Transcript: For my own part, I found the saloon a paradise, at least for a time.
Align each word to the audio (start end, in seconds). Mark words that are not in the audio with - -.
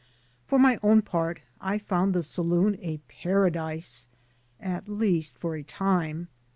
For 0.47 0.57
my 0.57 0.79
own 0.81 1.03
part, 1.03 1.41
I 1.61 1.77
found 1.77 2.15
the 2.15 2.23
saloon 2.23 2.75
a 2.81 2.97
paradise, 3.07 4.07
at 4.59 4.89
least 4.89 5.37
for 5.37 5.55
a 5.55 5.61
time. 5.61 6.27